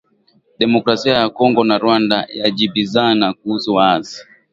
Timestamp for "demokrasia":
0.59-1.13